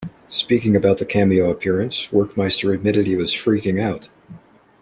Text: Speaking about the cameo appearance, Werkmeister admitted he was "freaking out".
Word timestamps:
Speaking 0.29 0.75
about 0.75 0.97
the 0.97 1.05
cameo 1.05 1.51
appearance, 1.51 2.07
Werkmeister 2.07 2.73
admitted 2.73 3.05
he 3.05 3.15
was 3.15 3.31
"freaking 3.33 3.79
out". 3.79 4.09